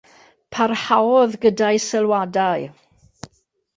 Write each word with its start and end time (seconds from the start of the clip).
Parhaodd 0.55 1.37
gyda'i 1.43 1.83
sylwadau. 1.85 2.67